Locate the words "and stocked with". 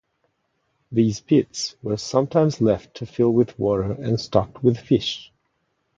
3.91-4.79